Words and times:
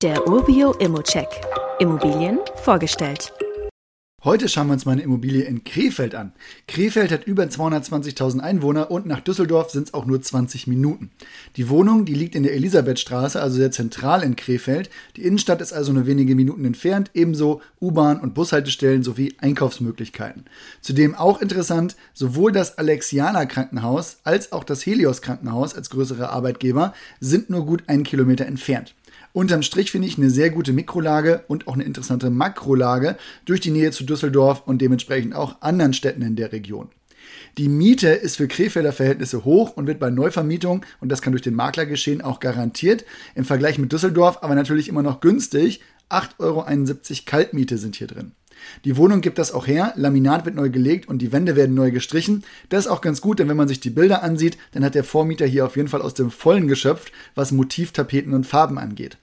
Der 0.00 0.28
Urbio 0.28 0.74
Immocheck. 0.74 1.26
Immobilien 1.80 2.38
vorgestellt. 2.62 3.32
Heute 4.22 4.48
schauen 4.48 4.68
wir 4.68 4.74
uns 4.74 4.84
mal 4.84 4.92
eine 4.92 5.02
Immobilie 5.02 5.42
in 5.42 5.64
Krefeld 5.64 6.14
an. 6.14 6.34
Krefeld 6.68 7.10
hat 7.10 7.24
über 7.24 7.42
220.000 7.42 8.38
Einwohner 8.38 8.92
und 8.92 9.06
nach 9.06 9.20
Düsseldorf 9.20 9.70
sind 9.70 9.88
es 9.88 9.94
auch 9.94 10.06
nur 10.06 10.22
20 10.22 10.68
Minuten. 10.68 11.10
Die 11.56 11.68
Wohnung, 11.68 12.04
die 12.04 12.14
liegt 12.14 12.36
in 12.36 12.44
der 12.44 12.54
Elisabethstraße, 12.54 13.42
also 13.42 13.56
sehr 13.56 13.72
zentral 13.72 14.22
in 14.22 14.36
Krefeld. 14.36 14.88
Die 15.16 15.24
Innenstadt 15.24 15.60
ist 15.60 15.72
also 15.72 15.92
nur 15.92 16.06
wenige 16.06 16.36
Minuten 16.36 16.64
entfernt, 16.64 17.10
ebenso 17.14 17.60
U-Bahn- 17.80 18.20
und 18.20 18.34
Bushaltestellen 18.34 19.02
sowie 19.02 19.34
Einkaufsmöglichkeiten. 19.38 20.44
Zudem 20.80 21.16
auch 21.16 21.40
interessant, 21.40 21.96
sowohl 22.14 22.52
das 22.52 22.78
Alexianer 22.78 23.46
Krankenhaus 23.46 24.18
als 24.22 24.52
auch 24.52 24.62
das 24.62 24.86
Helios 24.86 25.22
Krankenhaus 25.22 25.74
als 25.74 25.90
größere 25.90 26.30
Arbeitgeber 26.30 26.94
sind 27.18 27.50
nur 27.50 27.66
gut 27.66 27.82
einen 27.88 28.04
Kilometer 28.04 28.46
entfernt. 28.46 28.94
Unterm 29.38 29.62
Strich 29.62 29.92
finde 29.92 30.08
ich 30.08 30.18
eine 30.18 30.30
sehr 30.30 30.50
gute 30.50 30.72
Mikrolage 30.72 31.44
und 31.46 31.68
auch 31.68 31.74
eine 31.74 31.84
interessante 31.84 32.28
Makrolage 32.28 33.16
durch 33.44 33.60
die 33.60 33.70
Nähe 33.70 33.92
zu 33.92 34.02
Düsseldorf 34.02 34.64
und 34.66 34.82
dementsprechend 34.82 35.32
auch 35.32 35.62
anderen 35.62 35.92
Städten 35.92 36.22
in 36.22 36.34
der 36.34 36.50
Region. 36.50 36.88
Die 37.56 37.68
Miete 37.68 38.08
ist 38.08 38.38
für 38.38 38.48
Krefelder 38.48 38.92
Verhältnisse 38.92 39.44
hoch 39.44 39.76
und 39.76 39.86
wird 39.86 40.00
bei 40.00 40.10
Neuvermietung, 40.10 40.84
und 41.00 41.08
das 41.08 41.22
kann 41.22 41.34
durch 41.34 41.44
den 41.44 41.54
Makler 41.54 41.86
geschehen, 41.86 42.20
auch 42.20 42.40
garantiert. 42.40 43.04
Im 43.36 43.44
Vergleich 43.44 43.78
mit 43.78 43.92
Düsseldorf 43.92 44.38
aber 44.42 44.56
natürlich 44.56 44.88
immer 44.88 45.04
noch 45.04 45.20
günstig. 45.20 45.82
8,71 46.10 46.40
Euro 46.40 46.66
Kaltmiete 47.24 47.78
sind 47.78 47.94
hier 47.94 48.08
drin. 48.08 48.32
Die 48.84 48.96
Wohnung 48.96 49.20
gibt 49.20 49.38
das 49.38 49.52
auch 49.52 49.68
her, 49.68 49.92
Laminat 49.94 50.46
wird 50.46 50.56
neu 50.56 50.68
gelegt 50.68 51.08
und 51.08 51.22
die 51.22 51.30
Wände 51.30 51.54
werden 51.54 51.76
neu 51.76 51.92
gestrichen. 51.92 52.42
Das 52.70 52.86
ist 52.86 52.90
auch 52.90 53.02
ganz 53.02 53.20
gut, 53.20 53.38
denn 53.38 53.48
wenn 53.48 53.56
man 53.56 53.68
sich 53.68 53.78
die 53.78 53.90
Bilder 53.90 54.24
ansieht, 54.24 54.58
dann 54.72 54.84
hat 54.84 54.96
der 54.96 55.04
Vormieter 55.04 55.46
hier 55.46 55.64
auf 55.64 55.76
jeden 55.76 55.86
Fall 55.86 56.02
aus 56.02 56.14
dem 56.14 56.32
Vollen 56.32 56.66
geschöpft, 56.66 57.12
was 57.36 57.52
Motivtapeten 57.52 58.34
und 58.34 58.48
Farben 58.48 58.78
angeht. 58.78 59.16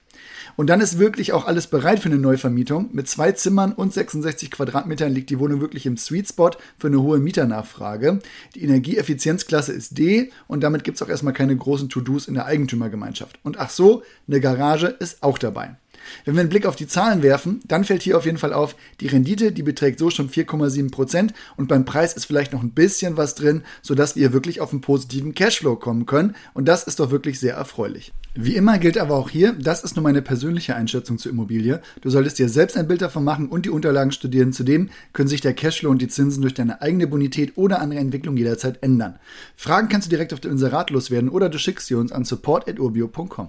Und 0.56 0.68
dann 0.68 0.80
ist 0.80 0.98
wirklich 0.98 1.32
auch 1.32 1.46
alles 1.46 1.66
bereit 1.66 2.00
für 2.00 2.08
eine 2.08 2.18
Neuvermietung. 2.18 2.90
Mit 2.92 3.08
zwei 3.08 3.32
Zimmern 3.32 3.72
und 3.72 3.92
66 3.92 4.50
Quadratmetern 4.50 5.12
liegt 5.12 5.30
die 5.30 5.38
Wohnung 5.38 5.60
wirklich 5.60 5.86
im 5.86 5.96
Sweet 5.96 6.28
Spot 6.28 6.50
für 6.78 6.88
eine 6.88 7.02
hohe 7.02 7.18
Mieternachfrage. 7.18 8.20
Die 8.54 8.62
Energieeffizienzklasse 8.62 9.72
ist 9.72 9.98
D 9.98 10.32
und 10.46 10.62
damit 10.62 10.84
gibt 10.84 10.96
es 10.96 11.02
auch 11.02 11.08
erstmal 11.08 11.34
keine 11.34 11.56
großen 11.56 11.88
To-Dos 11.88 12.28
in 12.28 12.34
der 12.34 12.46
Eigentümergemeinschaft. 12.46 13.38
Und 13.42 13.58
ach 13.58 13.70
so, 13.70 14.02
eine 14.28 14.40
Garage 14.40 14.86
ist 14.86 15.22
auch 15.22 15.38
dabei. 15.38 15.76
Wenn 16.24 16.34
wir 16.34 16.40
einen 16.40 16.48
Blick 16.48 16.66
auf 16.66 16.76
die 16.76 16.86
Zahlen 16.86 17.22
werfen, 17.22 17.60
dann 17.66 17.84
fällt 17.84 18.02
hier 18.02 18.16
auf 18.16 18.24
jeden 18.24 18.38
Fall 18.38 18.52
auf, 18.52 18.76
die 19.00 19.06
Rendite, 19.06 19.52
die 19.52 19.62
beträgt 19.62 19.98
so 19.98 20.10
schon 20.10 20.30
4,7 20.30 20.90
Prozent 20.90 21.34
und 21.56 21.68
beim 21.68 21.84
Preis 21.84 22.14
ist 22.14 22.26
vielleicht 22.26 22.52
noch 22.52 22.62
ein 22.62 22.72
bisschen 22.72 23.16
was 23.16 23.34
drin, 23.34 23.62
sodass 23.82 24.16
wir 24.16 24.32
wirklich 24.32 24.60
auf 24.60 24.72
einen 24.72 24.80
positiven 24.80 25.34
Cashflow 25.34 25.76
kommen 25.76 26.06
können 26.06 26.34
und 26.54 26.66
das 26.66 26.84
ist 26.84 27.00
doch 27.00 27.10
wirklich 27.10 27.40
sehr 27.40 27.54
erfreulich. 27.54 28.12
Wie 28.38 28.54
immer 28.54 28.78
gilt 28.78 28.98
aber 28.98 29.14
auch 29.14 29.30
hier, 29.30 29.54
das 29.54 29.82
ist 29.82 29.96
nur 29.96 30.02
meine 30.02 30.20
persönliche 30.20 30.76
Einschätzung 30.76 31.16
zur 31.16 31.32
Immobilie. 31.32 31.80
Du 32.02 32.10
solltest 32.10 32.38
dir 32.38 32.50
selbst 32.50 32.76
ein 32.76 32.86
Bild 32.86 33.00
davon 33.00 33.24
machen 33.24 33.48
und 33.48 33.64
die 33.64 33.70
Unterlagen 33.70 34.12
studieren. 34.12 34.52
Zudem 34.52 34.90
können 35.14 35.28
sich 35.28 35.40
der 35.40 35.54
Cashflow 35.54 35.88
und 35.88 36.02
die 36.02 36.08
Zinsen 36.08 36.42
durch 36.42 36.52
deine 36.52 36.82
eigene 36.82 37.06
Bonität 37.06 37.56
oder 37.56 37.80
andere 37.80 38.00
Entwicklung 38.00 38.36
jederzeit 38.36 38.82
ändern. 38.82 39.18
Fragen 39.56 39.88
kannst 39.88 40.08
du 40.08 40.10
direkt 40.10 40.34
auf 40.34 40.40
der 40.40 40.50
Inserat 40.50 40.90
loswerden 40.90 41.30
oder 41.30 41.48
du 41.48 41.58
schickst 41.58 41.86
sie 41.86 41.94
uns 41.94 42.12
an 42.12 42.26
support.urbio.com. 42.26 43.48